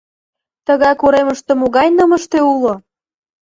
—Тыгай 0.65 0.93
коремыште 1.01 1.53
могай 1.61 1.87
нымыште 1.97 2.39
уло? 2.53 2.73